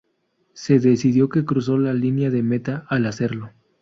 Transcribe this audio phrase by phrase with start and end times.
[0.53, 3.51] Se decidió que cruzó la línea de meta al hacerlo.